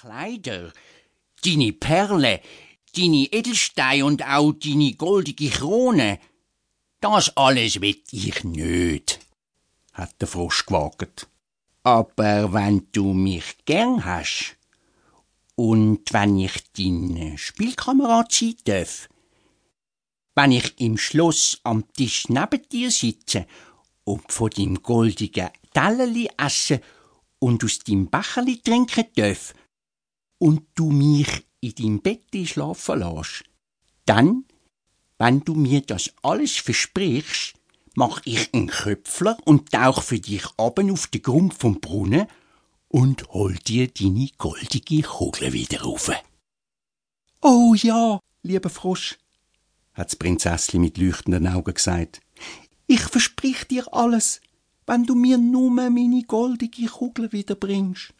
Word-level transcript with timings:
Kleider, 0.00 0.74
deine 1.42 1.72
Perle, 1.72 2.42
deine 2.94 3.32
Edelsteine 3.32 4.04
und 4.04 4.22
auch 4.22 4.52
deine 4.52 4.92
goldige 4.92 5.48
Krone, 5.48 6.18
das 7.00 7.34
alles 7.34 7.80
will 7.80 8.02
ich 8.10 8.44
nicht, 8.44 9.20
hat 9.94 10.20
der 10.20 10.28
Frosch 10.28 10.66
gewagt. 10.66 11.28
Aber 11.82 12.52
wenn 12.52 12.86
du 12.92 13.14
mich 13.14 13.56
gern 13.64 14.04
hast 14.04 14.58
und 15.54 16.12
wenn 16.12 16.40
ich 16.40 16.52
dein 16.76 17.38
Spielkamerad 17.38 18.30
sein 18.30 18.56
darf, 18.64 19.08
wenn 20.34 20.52
ich 20.52 20.78
im 20.78 20.98
Schloss 20.98 21.58
am 21.62 21.90
Tisch 21.94 22.28
neben 22.28 22.68
dir 22.68 22.90
sitze 22.90 23.46
und 24.04 24.30
von 24.30 24.50
deinem 24.50 24.82
goldigen 24.82 25.48
Tellerli 25.72 26.28
esse 26.36 26.82
und 27.38 27.64
aus 27.64 27.78
deinem 27.78 28.10
Becherli 28.10 28.60
trinken 28.60 29.06
darf 29.14 29.54
und 30.38 30.62
du 30.74 30.90
mich 30.90 31.46
in 31.60 31.74
deinem 31.74 32.00
Bett 32.00 32.24
schlafen 32.46 33.00
lässt, 33.00 33.44
dann, 34.04 34.44
wenn 35.18 35.40
du 35.40 35.54
mir 35.54 35.80
das 35.80 36.12
alles 36.22 36.56
versprichst, 36.56 37.54
mach 37.94 38.20
ich 38.24 38.52
einen 38.54 38.68
Köpfler 38.68 39.38
und 39.44 39.72
tauch 39.72 40.02
für 40.02 40.20
dich 40.20 40.44
aben 40.58 40.90
auf 40.90 41.06
den 41.06 41.22
Grund 41.22 41.54
vom 41.54 41.80
Brunnen 41.80 42.26
und 42.88 43.28
hol 43.30 43.54
dir 43.54 43.88
deine 43.88 44.28
goldige 44.38 45.02
Kugel 45.02 45.52
wieder 45.52 45.82
rauf. 45.82 46.10
Oh 47.42 47.74
ja, 47.74 48.20
lieber 48.42 48.70
Frosch, 48.70 49.18
hat's 49.94 50.16
Prinzessli 50.16 50.78
mit 50.78 50.98
leuchtenden 50.98 51.46
Augen 51.48 51.74
gesagt. 51.74 52.20
Ich 52.86 53.00
versprich 53.00 53.64
dir 53.64 53.92
alles, 53.92 54.40
wenn 54.86 55.04
du 55.04 55.14
mir 55.14 55.38
nur 55.38 55.70
meine 55.70 56.22
goldige 56.22 56.86
Kugel 56.86 57.32
wiederbringst. 57.32 58.12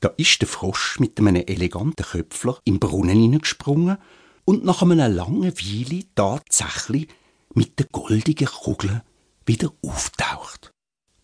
Da 0.00 0.08
ist 0.16 0.40
der 0.40 0.48
Frosch 0.48 1.00
mit 1.00 1.18
einem 1.18 1.34
eleganten 1.34 2.04
Köpfler 2.04 2.58
im 2.64 2.78
Brunnen 2.78 3.20
hineingesprungen 3.20 3.98
und 4.44 4.64
nach 4.64 4.82
einer 4.82 5.08
langen 5.08 5.52
Weile 5.52 6.04
tatsächlich 6.14 7.08
mit 7.54 7.78
der 7.78 7.86
goldigen 7.86 8.46
Kugel 8.46 9.02
wieder 9.44 9.72
auftaucht. 9.82 10.72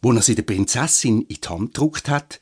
Wo 0.02 0.12
er 0.12 0.22
sie 0.22 0.34
der 0.34 0.42
Prinzessin 0.42 1.22
in 1.22 1.36
die 1.40 1.48
Hand 1.48 1.74
gedruckt 1.74 2.08
hat, 2.08 2.40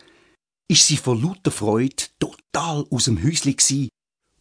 ist 0.68 0.86
sie 0.86 0.96
vor 0.96 1.16
lauter 1.16 1.50
Freude 1.50 2.04
total 2.18 2.86
aus 2.90 3.04
dem 3.04 3.22
Häusli 3.22 3.54
gsi 3.54 3.88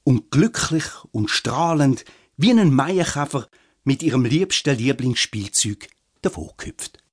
und 0.03 0.31
glücklich 0.31 0.85
und 1.11 1.29
strahlend 1.29 2.05
wie 2.37 2.51
ein 2.51 2.73
Maienkäfer 2.73 3.47
mit 3.83 4.01
ihrem 4.01 4.25
liebsten 4.25 4.77
Lieblingsspielzeug 4.77 5.89
davongehüpft. 6.21 7.03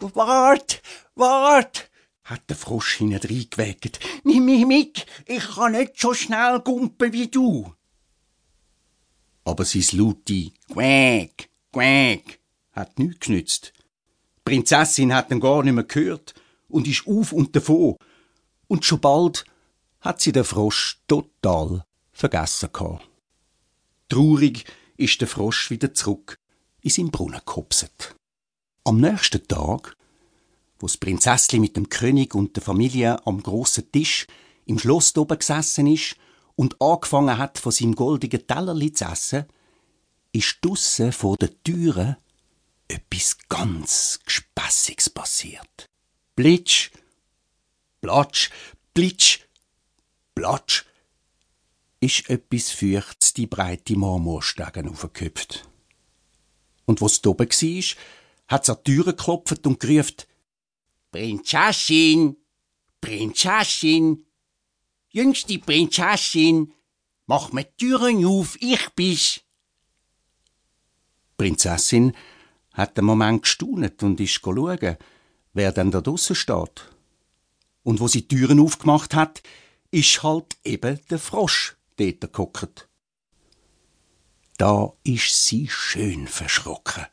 Wart, 0.00 0.80
wart, 1.16 1.87
hat 2.28 2.48
der 2.48 2.56
Frosch 2.56 2.96
hineingewägt. 2.96 4.00
Nimm 4.24 4.44
mich 4.44 4.66
mit, 4.66 5.06
ich 5.26 5.44
kann 5.54 5.72
nicht 5.72 5.98
so 5.98 6.12
schnell 6.12 6.60
gumpen 6.60 7.12
wie 7.12 7.28
du. 7.28 7.72
Aber 9.44 9.64
sein 9.64 9.84
laute 9.92 10.50
Quäk, 10.70 11.48
Quäk 11.72 12.40
hat 12.72 12.98
nichts 12.98 13.26
genützt. 13.26 13.72
Die 13.74 14.42
Prinzessin 14.44 15.14
hat 15.14 15.30
ihn 15.30 15.40
gar 15.40 15.62
nicht 15.62 15.74
mehr 15.74 15.84
gehört 15.84 16.34
und 16.68 16.86
ist 16.86 17.06
auf 17.06 17.32
und 17.32 17.56
davon. 17.56 17.96
Und 18.66 18.84
schon 18.84 19.00
bald 19.00 19.44
hat 20.00 20.20
sie 20.20 20.32
den 20.32 20.44
Frosch 20.44 21.00
total 21.08 21.84
vergessen 22.12 22.70
gehabt. 22.72 23.08
Traurig 24.10 24.64
ist 24.96 25.20
der 25.20 25.28
Frosch 25.28 25.70
wieder 25.70 25.94
zurück 25.94 26.38
in 26.82 26.90
seinen 26.90 27.10
Brunnen 27.10 27.40
gehopset. 27.44 28.14
Am 28.84 29.00
nächsten 29.00 29.46
Tag, 29.48 29.96
wo 30.78 30.86
das 30.86 30.96
Prinzessli 30.96 31.58
mit 31.58 31.76
dem 31.76 31.88
König 31.88 32.34
und 32.34 32.56
der 32.56 32.62
Familie 32.62 33.24
am 33.26 33.42
grossen 33.42 33.90
Tisch 33.90 34.26
im 34.66 34.78
Schloss 34.78 35.16
oben 35.16 35.38
gesessen 35.38 35.86
ist 35.86 36.16
und 36.54 36.80
angefangen 36.80 37.38
hat, 37.38 37.58
von 37.58 37.72
seinem 37.72 37.94
goldigen 37.94 38.46
Tellerli 38.46 38.92
zu 38.92 39.04
essen, 39.04 39.46
ist 40.32 40.58
dusse 40.60 41.12
vor 41.12 41.36
der 41.36 41.50
Türe 41.62 42.18
etwas 42.86 43.36
ganz 43.48 44.20
Gespässiges 44.24 45.10
passiert. 45.10 45.88
Blitsch, 46.36 46.90
Platsch, 48.00 48.50
Blitsch, 48.94 49.40
Platsch, 50.34 50.84
ist 52.00 52.30
etwas 52.30 52.70
fürchts 52.70 53.34
die 53.34 53.46
breite 53.46 53.96
Marmorstegen 53.96 54.88
aufgehüpft. 54.88 55.68
Und 56.86 57.00
was 57.00 57.24
oben 57.26 57.48
war, 57.48 57.96
hat's 58.48 58.70
an 58.70 58.78
die 58.86 58.94
Türe 58.94 59.14
geklopft 59.14 59.66
und 59.66 59.80
gerufen, 59.80 60.16
Prinzessin, 61.10 62.36
Prinzessin, 63.00 64.26
jüngste 65.10 65.58
Prinzessin, 65.58 66.74
mach 67.26 67.52
mir 67.52 67.74
Türen 67.76 68.24
auf, 68.26 68.56
ich 68.60 68.88
bin's. 68.90 69.40
Prinzessin 71.36 72.14
hat 72.72 72.98
einen 72.98 73.06
Moment 73.06 73.42
gestaunet 73.42 74.02
und 74.02 74.20
ist 74.20 74.32
schauen, 74.32 74.96
wer 75.52 75.72
denn 75.72 75.90
da 75.90 76.00
draussen 76.00 76.36
steht. 76.36 76.90
Und 77.82 78.00
wo 78.00 78.08
sie 78.08 78.28
die 78.28 78.36
Türen 78.36 78.60
aufgemacht 78.60 79.14
hat, 79.14 79.42
ist 79.90 80.22
halt 80.22 80.56
eben 80.64 81.00
der 81.10 81.18
Frosch 81.18 81.76
dort 81.96 82.32
gehockt. 82.32 82.88
Da 84.58 84.92
ist 85.04 85.44
sie 85.46 85.68
schön 85.68 86.26
verschrocken, 86.26 87.06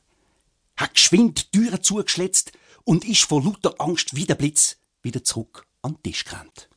hat 0.75 0.95
geschwind 0.95 1.53
die 1.53 1.59
Türen 1.59 1.81
zugeschlitzt 1.81 2.51
und 2.85 3.03
ist 3.03 3.23
vor 3.23 3.43
lauter 3.43 3.75
Angst 3.79 4.15
wie 4.15 4.25
der 4.25 4.35
Blitz 4.35 4.77
wieder 5.01 5.23
zurück 5.23 5.67
an 5.81 5.95
den 5.95 6.03
Tisch 6.03 6.23
gerannt. 6.23 6.69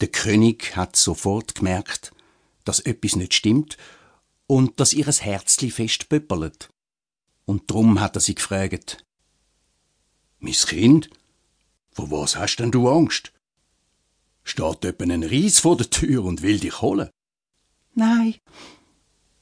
Der 0.00 0.08
König 0.08 0.76
hat 0.76 0.96
sofort 0.96 1.56
gemerkt, 1.56 2.12
dass 2.64 2.80
etwas 2.80 3.16
nicht 3.16 3.34
stimmt 3.34 3.76
und 4.46 4.80
dass 4.80 4.92
ihres 4.92 5.22
Herzli 5.22 5.70
fest 5.70 6.08
pöppelt. 6.08 6.70
Und 7.44 7.70
drum 7.70 8.00
hat 8.00 8.16
er 8.16 8.20
sie 8.20 8.34
gefragt. 8.34 9.04
Miss 10.38 10.66
Kind, 10.66 11.10
vor 11.90 12.10
was 12.10 12.36
hast 12.36 12.56
denn 12.56 12.70
du 12.70 12.88
Angst? 12.88 13.32
Steht 14.44 14.84
etwa 14.84 15.04
ein 15.04 15.22
Ries 15.22 15.58
vor 15.58 15.76
der 15.76 15.90
Tür 15.90 16.24
und 16.24 16.42
will 16.42 16.58
dich 16.58 16.80
holen? 16.80 17.10
Nein, 17.94 18.36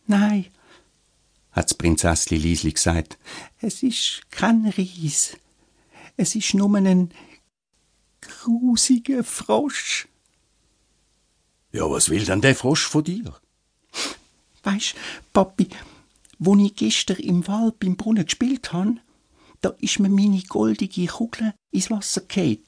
nein, 0.06 0.46
hat's 1.58 1.74
Prinzessli 1.74 2.38
Liesli 2.38 2.72
gesagt. 2.72 3.18
Es 3.60 3.82
ist 3.82 4.22
kein 4.30 4.66
Ries. 4.66 5.36
Es 6.16 6.34
ist 6.34 6.54
nur 6.54 6.74
ein 6.76 7.10
grusiger 8.20 9.24
Frosch. 9.24 10.08
Ja, 11.72 11.90
was 11.90 12.08
will 12.08 12.24
denn 12.24 12.40
der 12.40 12.54
Frosch 12.54 12.86
von 12.86 13.04
dir? 13.04 13.34
Weisst, 14.62 14.94
Papi, 15.32 15.68
wo 16.38 16.56
ich 16.56 16.74
gestern 16.74 17.18
im 17.18 17.46
Wald 17.46 17.78
beim 17.80 17.96
Brunnen 17.96 18.24
gespielt 18.24 18.72
han, 18.72 19.00
da 19.60 19.70
ist 19.80 19.98
mir 19.98 20.08
meine 20.08 20.42
goldige 20.42 21.06
Kugel 21.06 21.54
ins 21.70 21.90
Wasser 21.90 22.22
gefallen. 22.22 22.64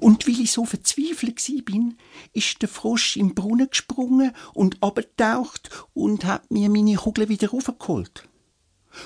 Und 0.00 0.26
weil 0.26 0.40
ich 0.40 0.52
so 0.52 0.64
verzweifelt 0.64 1.40
bin, 1.64 1.98
ist 2.32 2.62
der 2.62 2.68
Frosch 2.68 3.16
im 3.16 3.34
Brunnen 3.34 3.68
gesprungen 3.68 4.32
und 4.54 4.82
abgetaucht 4.82 5.70
und 5.94 6.24
hat 6.24 6.50
mir 6.50 6.68
meine 6.70 6.96
Kugel 6.96 7.28
wieder 7.28 7.50
raufgeholt. 7.50 8.28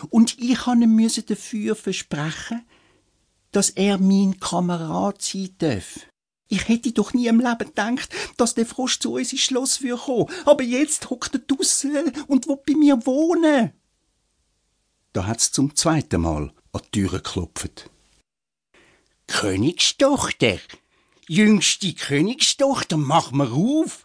Und 0.08 0.38
ich 0.38 0.66
han 0.66 0.82
ihm 0.82 1.08
dafür 1.26 1.74
versprechen, 1.74 2.62
dass 3.52 3.70
er 3.70 3.98
mein 3.98 4.38
Kamerad 4.38 5.22
sein 5.22 5.54
darf. 5.58 6.06
Ich 6.48 6.68
hätte 6.68 6.92
doch 6.92 7.14
nie 7.14 7.28
im 7.28 7.38
Leben 7.38 7.58
gedacht, 7.58 8.10
dass 8.36 8.54
der 8.54 8.66
Frosch 8.66 8.98
zu 8.98 9.14
uns 9.14 9.32
ins 9.32 9.42
Schloss 9.42 9.82
würde 9.82 10.02
kommen. 10.02 10.26
Aber 10.44 10.64
jetzt 10.64 11.08
hockt 11.08 11.34
er 11.34 11.40
draussen 11.40 12.12
und 12.26 12.48
will 12.48 12.58
bei 12.66 12.74
mir 12.74 13.06
wohnen. 13.06 13.72
Da 15.12 15.26
hat's 15.26 15.52
zum 15.52 15.74
zweiten 15.76 16.20
Mal 16.20 16.52
an 16.72 16.82
die 16.86 16.90
Türe 16.90 17.18
geklopft. 17.18 17.90
Königstochter, 19.40 20.58
jüngste 21.26 21.94
Königstochter, 21.94 22.98
mach 22.98 23.32
mir 23.32 23.50
auf. 23.50 24.04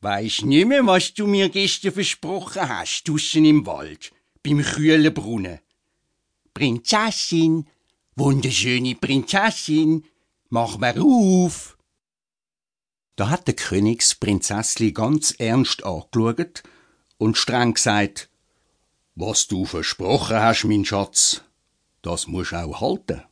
Weisst 0.00 0.42
nimmer, 0.42 0.86
was 0.86 1.12
du 1.12 1.26
mir 1.26 1.50
gestern 1.50 1.92
versprochen 1.92 2.66
hast, 2.66 3.04
draussen 3.04 3.44
im 3.44 3.66
Wald, 3.66 4.12
beim 4.42 4.62
kühlen 4.62 5.12
Brunnen. 5.12 5.60
Prinzessin, 6.54 7.68
wunderschöne 8.16 8.94
Prinzessin, 8.94 10.06
mach 10.48 10.78
mir 10.78 10.94
auf. 10.98 11.76
Da 13.16 13.28
hat 13.28 13.48
der 13.48 13.54
Königsprinzessli 13.54 14.92
ganz 14.92 15.32
ernst 15.32 15.84
angeschaut 15.84 16.62
und 17.18 17.36
streng 17.36 17.74
gesagt, 17.74 18.30
was 19.14 19.46
du 19.46 19.66
versprochen 19.66 20.40
hast, 20.40 20.64
mein 20.64 20.86
Schatz, 20.86 21.42
das 22.00 22.28
musst 22.28 22.54
auch 22.54 22.80
halten. 22.80 23.24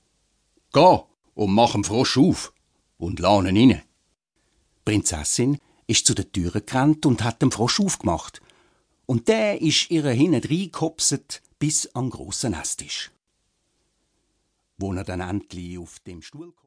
Geh 0.72 0.98
und 1.34 1.54
mach 1.54 1.72
dem 1.72 1.84
Frosch 1.84 2.18
auf 2.18 2.52
und 2.98 3.20
lahn 3.20 3.46
ihn 3.46 3.70
rein. 3.70 3.82
Die 3.82 4.82
Prinzessin 4.84 5.58
ist 5.86 6.06
zu 6.06 6.14
der 6.14 6.30
Türe 6.30 6.60
gerannt 6.60 7.06
und 7.06 7.24
hat 7.24 7.40
dem 7.40 7.50
Frosch 7.50 7.80
aufgemacht. 7.80 8.42
Und 9.06 9.28
der 9.28 9.62
ist 9.62 9.90
ihr 9.90 10.08
hinten 10.10 10.46
reingehopset 10.46 11.42
bis 11.58 11.94
an 11.94 12.10
grossen 12.10 12.54
Esstisch. 12.54 13.10
Wo 14.76 14.92
er 14.92 15.04
dann 15.04 15.20
endlich 15.20 15.78
auf 15.78 15.98
dem 16.00 16.22
Stuhl 16.22 16.52